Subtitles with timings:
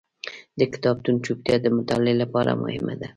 [0.59, 3.07] د کتابتون چوپتیا د مطالعې لپاره مهمه ده.